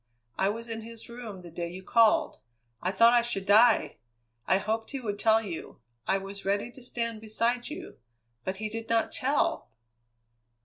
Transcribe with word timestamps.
I 0.35 0.49
was 0.49 0.67
in 0.67 0.81
his 0.81 1.09
room 1.09 1.43
the 1.43 1.51
day 1.51 1.67
you 1.69 1.83
called. 1.83 2.39
I 2.81 2.89
thought 2.91 3.13
I 3.13 3.21
should 3.21 3.45
die. 3.45 3.97
I 4.47 4.57
hoped 4.57 4.89
he 4.89 4.99
would 4.99 5.19
tell 5.19 5.43
you. 5.43 5.79
I 6.07 6.17
was 6.17 6.43
ready 6.43 6.71
to 6.71 6.81
stand 6.81 7.21
beside 7.21 7.69
you; 7.69 7.99
but 8.43 8.55
he 8.57 8.67
did 8.67 8.89
not 8.89 9.11
tell!" 9.11 9.69